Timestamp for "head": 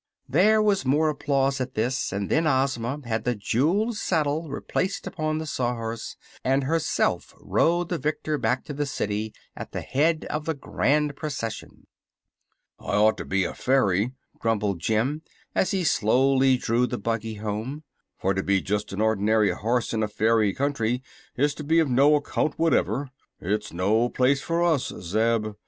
9.81-10.25